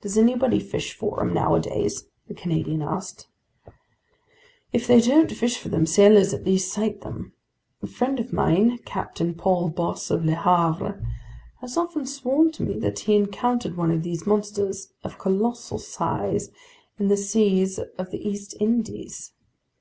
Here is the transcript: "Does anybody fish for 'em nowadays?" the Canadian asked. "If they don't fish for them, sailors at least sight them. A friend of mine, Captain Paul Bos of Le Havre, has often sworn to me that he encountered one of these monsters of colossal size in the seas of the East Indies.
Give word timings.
"Does 0.00 0.16
anybody 0.16 0.60
fish 0.60 0.92
for 0.94 1.20
'em 1.20 1.34
nowadays?" 1.34 2.04
the 2.28 2.34
Canadian 2.34 2.82
asked. 2.82 3.26
"If 4.72 4.86
they 4.86 5.00
don't 5.00 5.32
fish 5.32 5.58
for 5.58 5.68
them, 5.70 5.86
sailors 5.86 6.32
at 6.32 6.44
least 6.44 6.72
sight 6.72 7.00
them. 7.00 7.32
A 7.82 7.88
friend 7.88 8.20
of 8.20 8.32
mine, 8.32 8.78
Captain 8.84 9.34
Paul 9.34 9.70
Bos 9.70 10.12
of 10.12 10.24
Le 10.24 10.36
Havre, 10.36 11.04
has 11.60 11.76
often 11.76 12.06
sworn 12.06 12.52
to 12.52 12.62
me 12.62 12.78
that 12.78 13.00
he 13.00 13.16
encountered 13.16 13.76
one 13.76 13.90
of 13.90 14.04
these 14.04 14.24
monsters 14.24 14.92
of 15.02 15.18
colossal 15.18 15.78
size 15.80 16.50
in 16.96 17.08
the 17.08 17.16
seas 17.16 17.80
of 17.98 18.12
the 18.12 18.22
East 18.24 18.54
Indies. 18.60 19.32